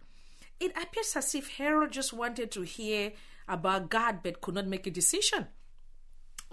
It 0.59 0.71
appears 0.77 1.15
as 1.15 1.33
if 1.33 1.57
Herod 1.57 1.91
just 1.91 2.13
wanted 2.13 2.51
to 2.51 2.61
hear 2.61 3.13
about 3.47 3.89
God 3.89 4.19
but 4.23 4.41
could 4.41 4.55
not 4.55 4.67
make 4.67 4.85
a 4.85 4.91
decision. 4.91 5.47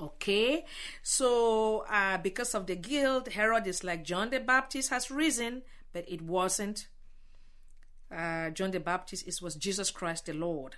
Okay, 0.00 0.64
so 1.02 1.84
uh, 1.90 2.18
because 2.18 2.54
of 2.54 2.66
the 2.66 2.76
guilt, 2.76 3.32
Herod 3.32 3.66
is 3.66 3.82
like 3.82 4.04
John 4.04 4.30
the 4.30 4.38
Baptist 4.38 4.90
has 4.90 5.10
risen, 5.10 5.62
but 5.92 6.08
it 6.08 6.22
wasn't 6.22 6.86
uh, 8.14 8.50
John 8.50 8.70
the 8.70 8.80
Baptist, 8.80 9.26
it 9.26 9.42
was 9.42 9.56
Jesus 9.56 9.90
Christ 9.90 10.26
the 10.26 10.34
Lord. 10.34 10.76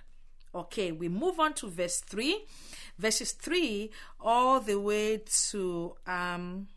Okay, 0.53 0.91
we 0.91 1.07
move 1.07 1.39
on 1.39 1.53
to 1.55 1.69
verse 1.69 1.99
3, 1.99 2.43
verses 2.97 3.31
3 3.31 3.89
all 4.19 4.59
the 4.59 4.79
way 4.79 5.21
to 5.49 5.95
um, 6.05 6.67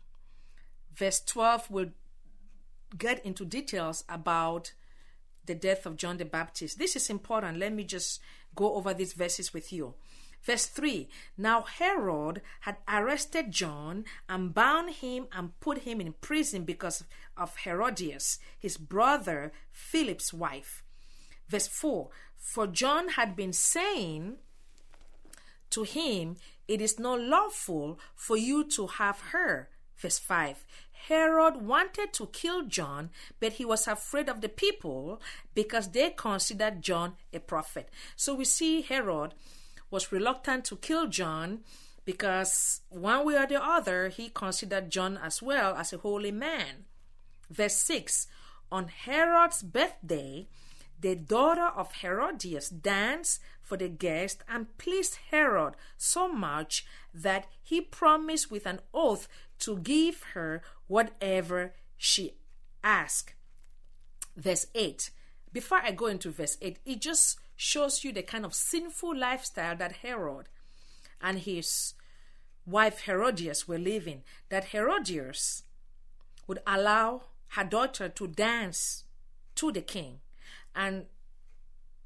verse 0.95 1.21
12 1.25 1.69
will 1.69 1.89
get 2.97 3.25
into 3.25 3.43
details 3.43 4.05
about 4.07 4.73
the 5.45 5.55
death 5.55 5.85
of 5.85 5.97
John 5.97 6.17
the 6.17 6.25
Baptist. 6.25 6.79
This 6.79 6.95
is 6.95 7.09
important. 7.09 7.59
Let 7.59 7.73
me 7.73 7.83
just 7.83 8.21
go 8.55 8.75
over 8.75 8.93
these 8.93 9.13
verses 9.13 9.53
with 9.53 9.71
you. 9.73 9.95
Verse 10.41 10.67
3 10.67 11.09
Now 11.37 11.63
Herod 11.63 12.41
had 12.61 12.77
arrested 12.87 13.51
John 13.51 14.05
and 14.29 14.53
bound 14.53 14.95
him 14.95 15.27
and 15.31 15.59
put 15.59 15.79
him 15.79 15.99
in 15.99 16.13
prison 16.21 16.63
because 16.63 17.03
of 17.35 17.57
Herodias, 17.57 18.39
his 18.57 18.77
brother 18.77 19.51
Philip's 19.71 20.31
wife. 20.31 20.83
Verse 21.49 21.67
4 21.67 22.09
For 22.45 22.67
John 22.67 23.09
had 23.09 23.35
been 23.35 23.53
saying 23.53 24.37
to 25.71 25.81
him, 25.81 26.37
It 26.67 26.79
is 26.79 26.99
not 26.99 27.19
lawful 27.19 27.99
for 28.13 28.37
you 28.37 28.63
to 28.69 28.85
have 28.85 29.19
her. 29.33 29.67
Verse 29.97 30.19
5 30.19 30.63
Herod 31.07 31.57
wanted 31.57 32.13
to 32.13 32.27
kill 32.27 32.67
John, 32.67 33.09
but 33.39 33.53
he 33.53 33.65
was 33.65 33.87
afraid 33.87 34.29
of 34.29 34.41
the 34.41 34.47
people 34.47 35.19
because 35.55 35.89
they 35.89 36.11
considered 36.11 36.83
John 36.83 37.15
a 37.33 37.39
prophet. 37.39 37.89
So 38.15 38.35
we 38.35 38.45
see 38.45 38.83
Herod 38.83 39.33
was 39.89 40.11
reluctant 40.11 40.65
to 40.65 40.77
kill 40.77 41.07
John 41.07 41.61
because 42.05 42.81
one 42.89 43.25
way 43.25 43.37
or 43.37 43.47
the 43.47 43.61
other 43.61 44.09
he 44.09 44.29
considered 44.29 44.91
John 44.91 45.17
as 45.17 45.41
well 45.41 45.75
as 45.75 45.91
a 45.91 45.97
holy 45.97 46.31
man. 46.31 46.85
Verse 47.49 47.75
6 47.75 48.27
On 48.71 48.87
Herod's 48.87 49.63
birthday, 49.63 50.47
the 51.05 51.15
daughter 51.15 51.67
of 51.67 52.01
Herodias 52.01 52.67
danced 52.67 53.39
for 53.61 53.77
the 53.77 53.87
guest 53.87 54.43
and 54.49 54.75
pleased 54.79 55.19
Herod 55.29 55.75
so 55.97 56.27
much 56.27 56.83
that 57.13 57.45
he 57.61 57.79
promised 57.79 58.49
with 58.49 58.65
an 58.65 58.79
oath 58.91 59.27
to 59.59 59.77
give 59.77 60.23
her 60.33 60.63
whatever 60.87 61.75
she 61.95 62.33
asked. 62.83 63.35
Verse 64.35 64.65
8. 64.73 65.11
Before 65.53 65.77
I 65.77 65.91
go 65.91 66.07
into 66.07 66.31
verse 66.31 66.57
8, 66.59 66.79
it 66.83 67.01
just 67.01 67.37
shows 67.55 68.03
you 68.03 68.11
the 68.11 68.23
kind 68.23 68.43
of 68.43 68.55
sinful 68.55 69.15
lifestyle 69.15 69.75
that 69.75 69.97
Herod 69.97 70.49
and 71.21 71.37
his 71.37 71.93
wife 72.65 73.01
Herodias 73.01 73.67
were 73.67 73.77
living. 73.77 74.23
That 74.49 74.69
Herodias 74.69 75.61
would 76.47 76.63
allow 76.65 77.25
her 77.49 77.63
daughter 77.63 78.09
to 78.09 78.25
dance 78.25 79.03
to 79.53 79.71
the 79.71 79.81
king 79.81 80.21
and 80.75 81.05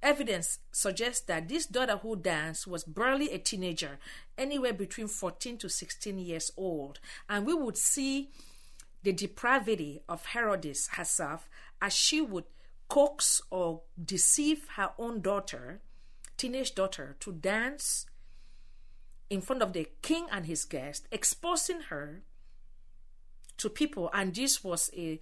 evidence 0.01 0.59
suggests 0.71 1.21
that 1.25 1.49
this 1.49 1.65
daughter 1.65 1.97
who 1.97 2.15
danced 2.15 2.67
was 2.67 2.83
barely 2.83 3.31
a 3.31 3.37
teenager, 3.37 3.99
anywhere 4.37 4.73
between 4.73 5.07
14 5.07 5.57
to 5.57 5.69
16 5.69 6.19
years 6.19 6.51
old. 6.55 6.99
And 7.27 7.45
we 7.45 7.53
would 7.53 7.77
see 7.77 8.29
the 9.03 9.11
depravity 9.11 10.01
of 10.07 10.27
Herodias 10.27 10.87
herself 10.93 11.49
as 11.81 11.93
she 11.93 12.21
would 12.21 12.45
coax 12.87 13.41
or 13.49 13.81
deceive 14.03 14.67
her 14.75 14.91
own 14.97 15.21
daughter, 15.21 15.81
teenage 16.37 16.75
daughter, 16.75 17.15
to 17.19 17.31
dance 17.31 18.05
in 19.29 19.41
front 19.41 19.61
of 19.61 19.73
the 19.73 19.87
king 20.01 20.27
and 20.31 20.45
his 20.45 20.65
guests, 20.65 21.07
exposing 21.11 21.81
her 21.89 22.23
to 23.57 23.69
people. 23.69 24.09
And 24.13 24.33
this 24.33 24.63
was 24.63 24.89
a 24.95 25.19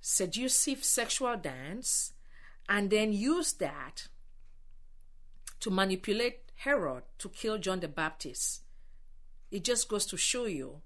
seductive 0.00 0.82
sexual 0.84 1.36
dance 1.36 2.12
and 2.70 2.88
then 2.88 3.12
use 3.12 3.52
that 3.54 4.06
to 5.58 5.70
manipulate 5.70 6.52
Herod 6.54 7.02
to 7.18 7.28
kill 7.28 7.58
John 7.58 7.80
the 7.80 7.88
Baptist. 7.88 8.62
It 9.50 9.64
just 9.64 9.88
goes 9.88 10.06
to 10.06 10.16
show 10.16 10.46
you 10.46 10.80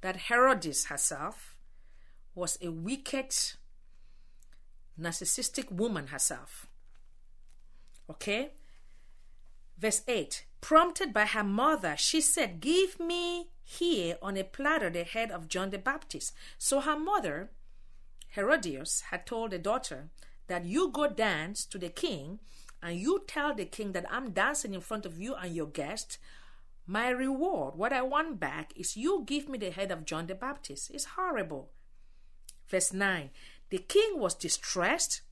that 0.00 0.28
Herodias 0.28 0.86
herself 0.86 1.54
was 2.34 2.56
a 2.62 2.70
wicked, 2.70 3.34
narcissistic 4.98 5.70
woman 5.70 6.06
herself. 6.06 6.66
Okay? 8.08 8.52
Verse 9.78 10.02
8 10.08 10.46
Prompted 10.62 11.12
by 11.12 11.26
her 11.26 11.44
mother, 11.44 11.96
she 11.98 12.22
said, 12.22 12.60
Give 12.60 12.98
me 12.98 13.50
here 13.62 14.16
on 14.22 14.38
a 14.38 14.44
platter 14.44 14.88
the 14.88 15.04
head 15.04 15.30
of 15.30 15.48
John 15.48 15.68
the 15.68 15.78
Baptist. 15.78 16.32
So 16.56 16.80
her 16.80 16.98
mother, 16.98 17.50
Herodias, 18.30 19.02
had 19.10 19.26
told 19.26 19.50
the 19.50 19.58
daughter 19.58 20.08
that 20.50 20.66
you 20.66 20.90
go 20.90 21.08
dance 21.08 21.64
to 21.64 21.78
the 21.78 21.88
king 21.88 22.40
and 22.82 22.98
you 22.98 23.24
tell 23.26 23.54
the 23.54 23.64
king 23.64 23.92
that 23.92 24.06
I'm 24.10 24.32
dancing 24.32 24.74
in 24.74 24.80
front 24.80 25.06
of 25.06 25.18
you 25.18 25.34
and 25.34 25.54
your 25.54 25.66
guest. 25.66 26.18
My 26.86 27.08
reward, 27.08 27.76
what 27.76 27.92
I 27.92 28.02
want 28.02 28.38
back, 28.38 28.72
is 28.76 28.96
you 28.96 29.24
give 29.24 29.48
me 29.48 29.58
the 29.58 29.70
head 29.70 29.90
of 29.90 30.04
John 30.04 30.26
the 30.26 30.34
Baptist. 30.34 30.90
It's 30.90 31.16
horrible. 31.16 31.70
Verse 32.68 32.92
9 32.92 33.30
The 33.70 33.78
king 33.78 34.18
was 34.18 34.34
distressed 34.34 35.22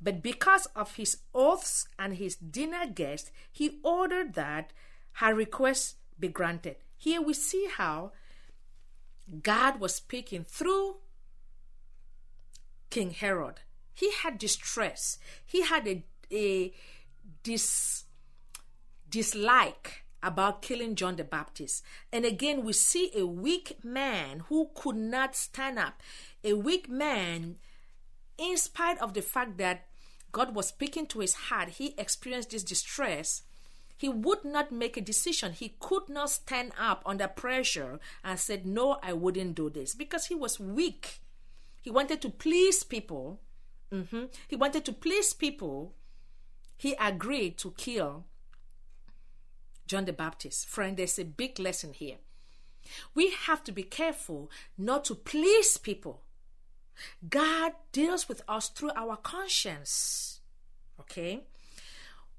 but 0.00 0.22
because 0.22 0.66
of 0.76 0.94
his 0.94 1.18
oaths 1.34 1.88
and 1.98 2.14
his 2.14 2.36
dinner 2.36 2.86
guest, 2.86 3.32
he 3.50 3.80
ordered 3.82 4.34
that 4.34 4.72
her 5.14 5.34
request 5.34 5.96
be 6.18 6.28
granted. 6.28 6.76
Here 6.96 7.20
we 7.20 7.34
see 7.34 7.68
how 7.76 8.12
God 9.42 9.80
was 9.80 9.94
speaking 9.94 10.44
through 10.44 10.96
King 12.90 13.10
Herod. 13.10 13.60
He 13.98 14.12
had 14.12 14.38
distress, 14.38 15.18
he 15.44 15.62
had 15.62 15.88
a, 15.88 16.04
a 16.32 16.72
dis, 17.42 18.04
dislike 19.10 20.04
about 20.22 20.62
killing 20.62 20.94
John 20.94 21.16
the 21.16 21.24
Baptist. 21.24 21.82
And 22.12 22.24
again, 22.24 22.62
we 22.62 22.74
see 22.74 23.10
a 23.16 23.26
weak 23.26 23.82
man 23.82 24.44
who 24.48 24.70
could 24.72 24.94
not 24.94 25.34
stand 25.34 25.80
up, 25.80 26.00
a 26.44 26.52
weak 26.52 26.88
man, 26.88 27.56
in 28.36 28.56
spite 28.56 28.98
of 28.98 29.14
the 29.14 29.20
fact 29.20 29.58
that 29.58 29.88
God 30.30 30.54
was 30.54 30.68
speaking 30.68 31.06
to 31.08 31.18
his 31.18 31.34
heart, 31.34 31.70
he 31.70 31.96
experienced 31.98 32.50
this 32.50 32.62
distress. 32.62 33.42
He 33.96 34.08
would 34.08 34.44
not 34.44 34.70
make 34.70 34.96
a 34.96 35.00
decision. 35.00 35.54
He 35.54 35.74
could 35.80 36.08
not 36.08 36.30
stand 36.30 36.70
up 36.78 37.02
under 37.04 37.26
pressure 37.26 37.98
and 38.22 38.38
said, 38.38 38.64
No, 38.64 39.00
I 39.02 39.12
wouldn't 39.12 39.56
do 39.56 39.70
this 39.70 39.96
because 39.96 40.26
he 40.26 40.36
was 40.36 40.60
weak. 40.60 41.18
He 41.82 41.90
wanted 41.90 42.22
to 42.22 42.30
please 42.30 42.84
people. 42.84 43.40
Mm-hmm. 43.92 44.24
He 44.46 44.56
wanted 44.56 44.84
to 44.84 44.92
please 44.92 45.32
people. 45.32 45.94
He 46.76 46.94
agreed 47.00 47.58
to 47.58 47.72
kill 47.76 48.24
John 49.86 50.04
the 50.04 50.12
Baptist. 50.12 50.66
Friend, 50.66 50.96
there's 50.96 51.18
a 51.18 51.24
big 51.24 51.58
lesson 51.58 51.92
here. 51.92 52.16
We 53.14 53.30
have 53.30 53.64
to 53.64 53.72
be 53.72 53.82
careful 53.82 54.50
not 54.76 55.04
to 55.06 55.14
please 55.14 55.76
people 55.76 56.22
God 57.28 57.72
deals 57.92 58.28
with 58.28 58.42
us 58.48 58.68
through 58.68 58.92
our 58.96 59.16
conscience. 59.16 60.40
Okay? 61.00 61.44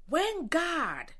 When 0.08 0.48
God 0.48 1.12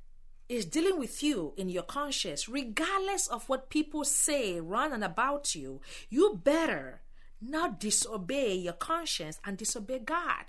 is 0.49 0.65
dealing 0.65 0.99
with 0.99 1.23
you 1.23 1.55
in 1.57 1.69
your 1.69 1.85
conscience, 1.85 2.49
regardless 2.49 3.27
of 3.29 3.49
what 3.49 3.71
people 3.71 4.05
say 4.05 4.61
run 4.61 4.93
and 4.93 5.05
about 5.05 5.55
you, 5.55 5.81
you 6.09 6.41
better 6.43 7.01
not 7.41 7.81
disobey 7.81 8.55
your 8.55 8.75
conscience 8.75 9.41
and 9.45 9.57
disobey 9.57 10.01
God. 10.01 10.47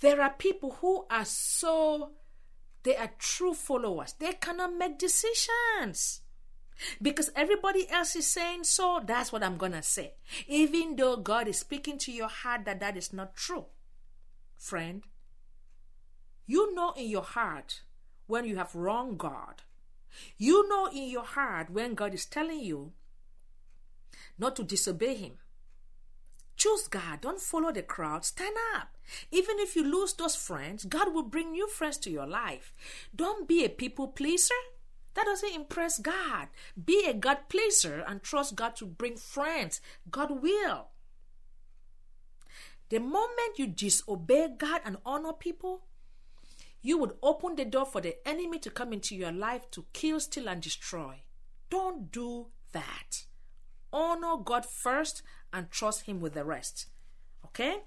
There 0.00 0.20
are 0.20 0.30
people 0.30 0.78
who 0.80 1.06
are 1.10 1.24
so, 1.24 2.12
they 2.82 2.96
are 2.96 3.10
true 3.18 3.54
followers. 3.54 4.14
They 4.18 4.32
cannot 4.32 4.76
make 4.76 4.98
decisions. 4.98 6.20
Because 7.00 7.30
everybody 7.34 7.88
else 7.88 8.16
is 8.16 8.26
saying 8.26 8.64
so, 8.64 9.00
that's 9.04 9.32
what 9.32 9.42
I'm 9.42 9.56
going 9.56 9.72
to 9.72 9.82
say. 9.82 10.14
Even 10.46 10.96
though 10.96 11.16
God 11.16 11.48
is 11.48 11.58
speaking 11.58 11.96
to 11.98 12.12
your 12.12 12.28
heart 12.28 12.64
that 12.66 12.80
that 12.80 12.96
is 12.96 13.12
not 13.12 13.34
true. 13.34 13.66
Friend, 14.58 15.02
you 16.46 16.74
know 16.74 16.92
in 16.96 17.08
your 17.08 17.22
heart 17.22 17.82
when 18.26 18.44
you 18.44 18.56
have 18.56 18.74
wronged 18.74 19.18
God. 19.18 19.62
You 20.36 20.68
know 20.68 20.86
in 20.86 21.08
your 21.10 21.24
heart 21.24 21.70
when 21.70 21.94
God 21.94 22.14
is 22.14 22.26
telling 22.26 22.60
you 22.60 22.92
not 24.38 24.56
to 24.56 24.62
disobey 24.62 25.14
Him. 25.14 25.32
Choose 26.56 26.88
God. 26.88 27.20
Don't 27.20 27.40
follow 27.40 27.70
the 27.70 27.82
crowd. 27.82 28.24
Stand 28.24 28.56
up. 28.74 28.96
Even 29.30 29.58
if 29.58 29.76
you 29.76 29.84
lose 29.84 30.14
those 30.14 30.34
friends, 30.34 30.84
God 30.84 31.12
will 31.12 31.22
bring 31.22 31.52
new 31.52 31.68
friends 31.68 31.98
to 31.98 32.10
your 32.10 32.26
life. 32.26 32.72
Don't 33.14 33.46
be 33.46 33.64
a 33.64 33.68
people 33.68 34.08
pleaser. 34.08 34.54
That 35.14 35.26
doesn't 35.26 35.54
impress 35.54 35.98
God. 35.98 36.48
Be 36.82 37.06
a 37.06 37.14
God 37.14 37.48
pleaser 37.48 38.04
and 38.06 38.22
trust 38.22 38.54
God 38.54 38.76
to 38.76 38.86
bring 38.86 39.16
friends. 39.16 39.80
God 40.10 40.42
will. 40.42 40.88
The 42.88 43.00
moment 43.00 43.58
you 43.58 43.66
disobey 43.66 44.48
God 44.56 44.80
and 44.84 44.98
honor 45.04 45.32
people, 45.32 45.82
you 46.82 46.98
would 46.98 47.16
open 47.22 47.56
the 47.56 47.64
door 47.64 47.84
for 47.84 48.00
the 48.00 48.16
enemy 48.26 48.58
to 48.60 48.70
come 48.70 48.92
into 48.92 49.16
your 49.16 49.32
life 49.32 49.70
to 49.72 49.86
kill, 49.92 50.20
steal, 50.20 50.48
and 50.48 50.62
destroy. 50.62 51.22
Don't 51.68 52.12
do 52.12 52.46
that. 52.72 53.24
Honor 53.92 54.36
God 54.36 54.64
first 54.64 55.22
and 55.56 55.70
trust 55.70 56.02
Him 56.02 56.20
with 56.20 56.34
the 56.34 56.44
rest. 56.44 56.86
Okay? 57.46 57.78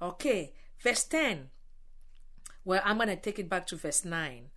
Okay. 0.00 0.52
Verse 0.78 1.02
10. 1.04 1.50
Well, 2.64 2.80
I'm 2.84 2.96
going 2.96 3.08
to 3.08 3.16
take 3.16 3.38
it 3.38 3.48
back 3.48 3.66
to 3.66 3.76
verse 3.76 4.04
9 4.04 4.50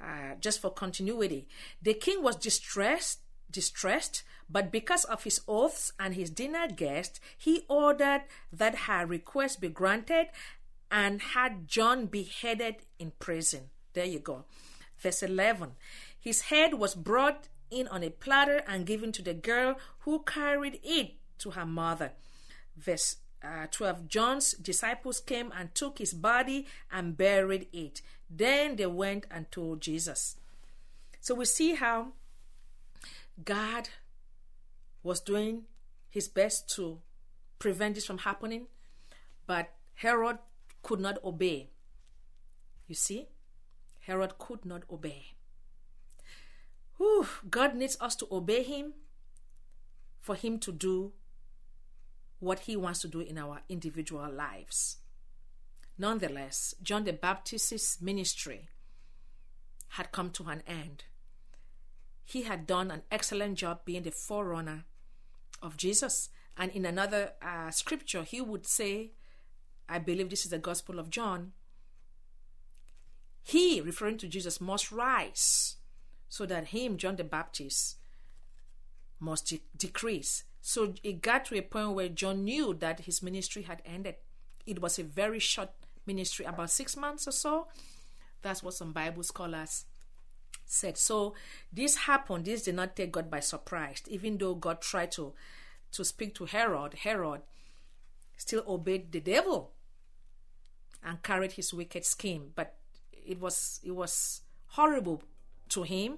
uh, 0.00 0.34
just 0.40 0.60
for 0.60 0.70
continuity. 0.70 1.46
The 1.82 1.94
king 1.94 2.22
was 2.22 2.36
distressed, 2.36 3.20
distressed, 3.50 4.22
but 4.48 4.72
because 4.72 5.04
of 5.04 5.24
his 5.24 5.40
oaths 5.46 5.92
and 5.98 6.14
his 6.14 6.30
dinner 6.30 6.68
guest, 6.68 7.20
he 7.36 7.64
ordered 7.68 8.22
that 8.52 8.86
her 8.86 9.06
request 9.06 9.60
be 9.60 9.68
granted 9.68 10.28
and 10.90 11.20
had 11.20 11.68
John 11.68 12.06
beheaded 12.06 12.76
in 12.98 13.12
prison. 13.18 13.70
There 13.92 14.04
you 14.04 14.18
go. 14.18 14.44
Verse 14.98 15.22
11 15.22 15.72
His 16.18 16.42
head 16.42 16.74
was 16.74 16.94
brought 16.94 17.48
in 17.70 17.88
on 17.88 18.02
a 18.02 18.10
platter 18.10 18.62
and 18.66 18.86
given 18.86 19.12
to 19.12 19.22
the 19.22 19.34
girl 19.34 19.76
who 20.00 20.22
carried 20.24 20.80
it 20.82 21.14
to 21.38 21.50
her 21.50 21.66
mother. 21.66 22.12
Verse 22.76 23.16
uh, 23.42 23.66
12 23.70 24.08
John's 24.08 24.52
disciples 24.52 25.20
came 25.20 25.52
and 25.56 25.74
took 25.74 25.98
his 25.98 26.14
body 26.14 26.66
and 26.90 27.16
buried 27.16 27.68
it. 27.72 28.00
Then 28.30 28.76
they 28.76 28.86
went 28.86 29.26
and 29.30 29.50
told 29.52 29.80
Jesus. 29.80 30.36
So 31.20 31.34
we 31.34 31.44
see 31.44 31.74
how 31.74 32.12
God 33.44 33.90
was 35.02 35.20
doing 35.20 35.64
his 36.08 36.28
best 36.28 36.74
to 36.76 37.00
prevent 37.58 37.94
this 37.94 38.06
from 38.06 38.18
happening, 38.18 38.66
but 39.46 39.70
Herod 39.94 40.38
could 40.82 41.00
not 41.00 41.22
obey. 41.22 41.70
You 42.88 42.94
see? 42.94 43.28
Herod 44.00 44.38
could 44.38 44.64
not 44.64 44.82
obey. 44.90 45.34
Whew, 46.98 47.26
God 47.50 47.74
needs 47.74 47.96
us 48.00 48.14
to 48.16 48.28
obey 48.30 48.62
him 48.62 48.94
for 50.20 50.34
him 50.34 50.58
to 50.60 50.72
do 50.72 51.12
what 52.44 52.60
he 52.60 52.76
wants 52.76 53.00
to 53.00 53.08
do 53.08 53.20
in 53.20 53.38
our 53.38 53.60
individual 53.68 54.30
lives. 54.30 54.98
Nonetheless, 55.96 56.74
John 56.82 57.04
the 57.04 57.12
Baptist's 57.12 58.00
ministry 58.00 58.68
had 59.90 60.12
come 60.12 60.30
to 60.30 60.44
an 60.48 60.62
end. 60.66 61.04
He 62.24 62.42
had 62.42 62.66
done 62.66 62.90
an 62.90 63.02
excellent 63.10 63.56
job 63.58 63.80
being 63.84 64.02
the 64.02 64.10
forerunner 64.10 64.84
of 65.62 65.76
Jesus. 65.76 66.30
And 66.56 66.70
in 66.72 66.84
another 66.84 67.32
uh, 67.42 67.70
scripture, 67.70 68.22
he 68.22 68.40
would 68.40 68.66
say, 68.66 69.12
I 69.88 69.98
believe 69.98 70.30
this 70.30 70.44
is 70.44 70.50
the 70.50 70.58
Gospel 70.58 70.98
of 70.98 71.10
John. 71.10 71.52
He, 73.42 73.80
referring 73.80 74.18
to 74.18 74.28
Jesus, 74.28 74.60
must 74.60 74.90
rise 74.90 75.76
so 76.28 76.46
that 76.46 76.68
him, 76.68 76.96
John 76.96 77.16
the 77.16 77.24
Baptist, 77.24 77.96
must 79.20 79.48
de- 79.48 79.62
decrease. 79.76 80.44
So 80.66 80.94
it 81.02 81.20
got 81.20 81.44
to 81.44 81.58
a 81.58 81.60
point 81.60 81.90
where 81.90 82.08
John 82.08 82.42
knew 82.42 82.72
that 82.80 83.00
his 83.00 83.22
ministry 83.22 83.64
had 83.64 83.82
ended. 83.84 84.14
It 84.64 84.80
was 84.80 84.98
a 84.98 85.04
very 85.04 85.38
short 85.38 85.68
ministry, 86.06 86.46
about 86.46 86.70
six 86.70 86.96
months 86.96 87.28
or 87.28 87.32
so. 87.32 87.68
That's 88.40 88.62
what 88.62 88.72
some 88.72 88.94
Bible 88.94 89.22
scholars 89.24 89.84
said. 90.64 90.96
So 90.96 91.34
this 91.70 91.96
happened. 92.08 92.46
This 92.46 92.62
did 92.62 92.76
not 92.76 92.96
take 92.96 93.12
God 93.12 93.30
by 93.30 93.40
surprise. 93.40 94.00
Even 94.08 94.38
though 94.38 94.54
God 94.54 94.80
tried 94.80 95.12
to 95.12 95.34
to 95.92 96.02
speak 96.02 96.34
to 96.36 96.46
Herod, 96.46 96.94
Herod 96.94 97.42
still 98.38 98.64
obeyed 98.66 99.12
the 99.12 99.20
devil 99.20 99.70
and 101.04 101.22
carried 101.22 101.52
his 101.52 101.74
wicked 101.74 102.06
scheme. 102.06 102.52
But 102.54 102.74
it 103.12 103.38
was 103.38 103.80
it 103.84 103.94
was 103.94 104.40
horrible 104.68 105.22
to 105.68 105.82
him, 105.82 106.16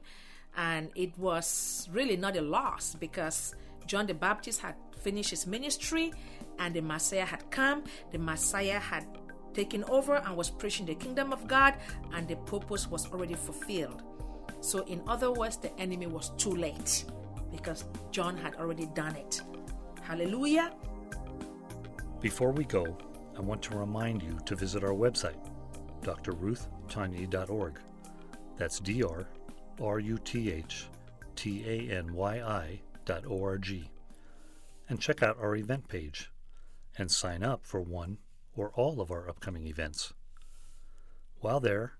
and 0.56 0.90
it 0.94 1.18
was 1.18 1.88
really 1.92 2.16
not 2.16 2.36
a 2.36 2.42
loss 2.42 2.94
because 2.94 3.56
John 3.86 4.06
the 4.06 4.14
Baptist 4.14 4.60
had 4.60 4.74
finished 5.00 5.30
his 5.30 5.46
ministry, 5.46 6.12
and 6.58 6.74
the 6.74 6.82
Messiah 6.82 7.24
had 7.24 7.48
come. 7.50 7.84
The 8.12 8.18
Messiah 8.18 8.80
had 8.80 9.06
taken 9.54 9.84
over 9.84 10.16
and 10.16 10.36
was 10.36 10.50
preaching 10.50 10.86
the 10.86 10.94
kingdom 10.94 11.32
of 11.32 11.46
God, 11.46 11.74
and 12.12 12.28
the 12.28 12.36
purpose 12.36 12.90
was 12.90 13.10
already 13.12 13.34
fulfilled. 13.34 14.02
So, 14.60 14.84
in 14.86 15.02
other 15.06 15.32
words, 15.32 15.56
the 15.56 15.72
enemy 15.80 16.06
was 16.06 16.30
too 16.36 16.50
late 16.50 17.04
because 17.50 17.84
John 18.10 18.36
had 18.36 18.56
already 18.56 18.86
done 18.86 19.16
it. 19.16 19.40
Hallelujah. 20.02 20.72
Before 22.20 22.52
we 22.52 22.64
go, 22.64 22.96
I 23.36 23.40
want 23.40 23.62
to 23.62 23.76
remind 23.76 24.22
you 24.22 24.38
to 24.46 24.56
visit 24.56 24.82
our 24.82 24.94
website, 24.94 25.36
drruthtanyi.org. 26.02 27.80
That's 28.56 28.80
D 28.80 29.02
R 29.02 29.26
R 29.80 29.98
U 29.98 30.18
T 30.18 30.50
H 30.50 30.88
T 31.34 31.64
A 31.66 31.98
N 31.98 32.14
Y 32.14 32.40
I 32.40 32.80
dot 33.06 33.24
O 33.26 33.42
R 33.42 33.56
G. 33.56 33.90
And 34.88 35.00
check 35.00 35.22
out 35.22 35.38
our 35.40 35.56
event 35.56 35.88
page 35.88 36.30
and 36.98 37.10
sign 37.10 37.42
up 37.42 37.64
for 37.64 37.80
one 37.80 38.18
or 38.54 38.70
all 38.74 39.00
of 39.00 39.10
our 39.10 39.28
upcoming 39.28 39.66
events. 39.66 40.12
While 41.40 41.60
there, 41.60 41.94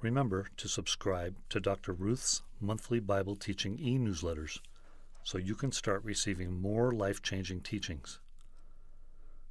remember 0.00 0.48
to 0.56 0.68
subscribe 0.68 1.36
to 1.50 1.60
Dr. 1.60 1.92
Ruth's 1.92 2.42
monthly 2.60 3.00
Bible 3.00 3.36
teaching 3.36 3.78
e 3.78 3.98
newsletters 3.98 4.58
so 5.22 5.38
you 5.38 5.54
can 5.54 5.72
start 5.72 6.04
receiving 6.04 6.60
more 6.60 6.92
life 6.92 7.20
changing 7.20 7.60
teachings. 7.60 8.20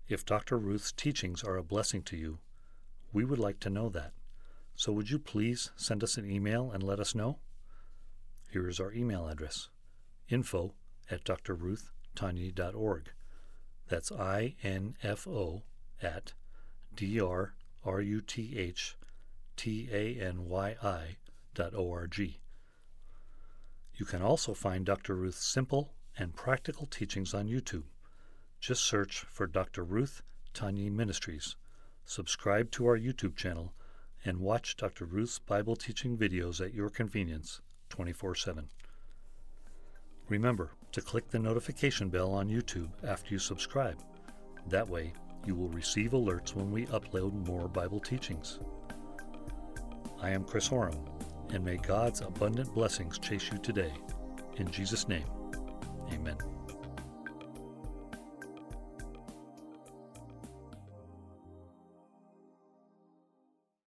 If 0.07 0.25
Dr. 0.25 0.57
Ruth's 0.57 0.91
teachings 0.91 1.43
are 1.43 1.57
a 1.57 1.63
blessing 1.63 2.01
to 2.03 2.17
you, 2.17 2.39
we 3.11 3.25
would 3.25 3.39
like 3.39 3.59
to 3.61 3.69
know 3.69 3.89
that. 3.89 4.13
So 4.75 4.91
would 4.93 5.09
you 5.09 5.19
please 5.19 5.71
send 5.75 6.03
us 6.03 6.17
an 6.17 6.29
email 6.29 6.71
and 6.71 6.81
let 6.81 6.99
us 6.99 7.15
know? 7.15 7.39
Here 8.51 8.67
is 8.67 8.79
our 8.79 8.93
email 8.93 9.27
address 9.27 9.69
info 10.29 10.73
at 11.09 11.23
drruthtanyi.org. 11.23 13.11
That's 13.87 14.11
I 14.11 14.55
N 14.63 14.95
F 15.03 15.27
O 15.27 15.63
at 16.01 16.33
D 16.95 17.19
R 17.19 17.53
R 17.83 18.01
U 18.01 18.21
T 18.21 18.57
H 18.57 18.95
T 19.55 19.89
A 19.91 20.15
N 20.19 20.49
Y 20.49 20.75
I 20.81 21.17
dot 21.53 21.73
O 21.75 21.91
R 21.91 22.07
G. 22.07 22.39
You 23.95 24.05
can 24.05 24.21
also 24.21 24.53
find 24.53 24.85
Dr. 24.85 25.15
Ruth's 25.15 25.45
simple 25.45 25.93
and 26.17 26.35
practical 26.35 26.85
teachings 26.87 27.33
on 27.33 27.47
YouTube. 27.47 27.83
Just 28.59 28.83
search 28.83 29.19
for 29.29 29.47
Dr. 29.47 29.83
Ruth 29.83 30.21
Tanyi 30.53 30.91
Ministries. 30.91 31.55
Subscribe 32.05 32.71
to 32.71 32.85
our 32.87 32.97
YouTube 32.97 33.35
channel 33.35 33.73
and 34.23 34.39
watch 34.39 34.75
Dr. 34.75 35.05
Ruth's 35.05 35.39
Bible 35.39 35.75
teaching 35.75 36.17
videos 36.17 36.59
at 36.59 36.73
your 36.73 36.89
convenience 36.89 37.61
24 37.89 38.35
7. 38.35 38.69
Remember 40.27 40.71
to 40.95 41.01
click 41.01 41.29
the 41.29 41.37
notification 41.37 42.07
bell 42.07 42.31
on 42.31 42.47
YouTube 42.47 42.87
after 43.05 43.33
you 43.33 43.37
subscribe. 43.37 43.97
That 44.69 44.87
way, 44.87 45.11
you 45.45 45.53
will 45.53 45.67
receive 45.67 46.11
alerts 46.11 46.55
when 46.55 46.71
we 46.71 46.85
upload 46.85 47.45
more 47.45 47.67
Bible 47.67 47.99
teachings. 47.99 48.59
I 50.21 50.29
am 50.29 50.45
Chris 50.45 50.69
Horam, 50.69 50.97
and 51.53 51.65
may 51.65 51.75
God's 51.75 52.21
abundant 52.21 52.73
blessings 52.73 53.19
chase 53.19 53.51
you 53.51 53.57
today. 53.57 53.91
In 54.55 54.71
Jesus' 54.71 55.09
name, 55.09 55.25
amen. 56.13 56.54